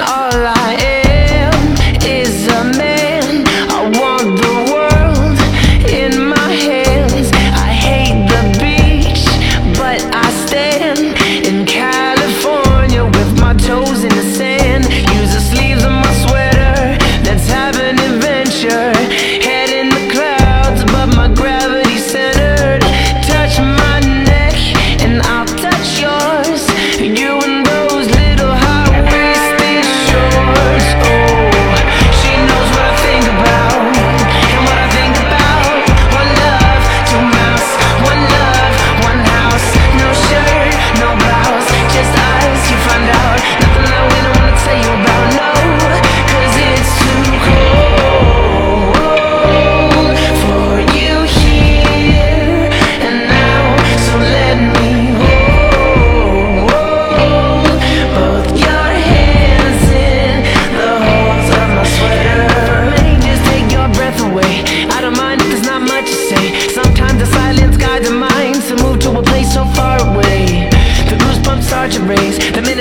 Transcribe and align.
all 0.00 0.46
I 0.46 0.59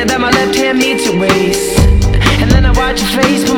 that 0.07 0.21
my 0.21 0.31
left 0.31 0.55
hand 0.55 0.77
meets 0.77 1.05
your 1.05 1.19
waist 1.19 1.77
And 2.39 2.49
then 2.51 2.63
I 2.65 2.71
watch 2.71 3.01
your 3.01 3.21
face 3.21 3.48